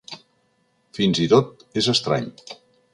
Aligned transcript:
Fins 0.99 1.21
i 1.27 1.29
tot 1.37 1.63
és 1.83 1.93
estrany. 1.97 2.29